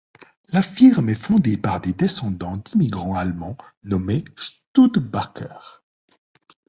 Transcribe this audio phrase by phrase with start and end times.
[0.47, 5.83] La firme est fondée par des descendants d'immigrants allemands nommés Studebaker.